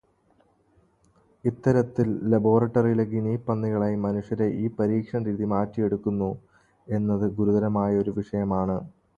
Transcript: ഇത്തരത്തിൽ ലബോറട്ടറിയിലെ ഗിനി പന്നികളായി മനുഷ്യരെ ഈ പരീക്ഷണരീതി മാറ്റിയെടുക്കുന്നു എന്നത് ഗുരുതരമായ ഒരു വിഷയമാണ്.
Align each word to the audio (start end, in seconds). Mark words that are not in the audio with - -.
ഇത്തരത്തിൽ 1.43 2.07
ലബോറട്ടറിയിലെ 2.31 3.05
ഗിനി 3.11 3.33
പന്നികളായി 3.47 3.97
മനുഷ്യരെ 4.07 4.47
ഈ 4.63 4.67
പരീക്ഷണരീതി 4.79 5.47
മാറ്റിയെടുക്കുന്നു 5.53 6.31
എന്നത് 6.87 7.27
ഗുരുതരമായ 7.37 8.01
ഒരു 8.03 8.13
വിഷയമാണ്. 8.19 8.79